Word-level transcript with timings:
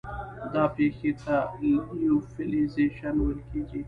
دا 0.53 0.63
پېښې 0.75 1.11
ته 1.21 1.35
لیوفیلیزیشن 1.99 3.15
ویل 3.19 3.39
کیږي. 3.49 3.79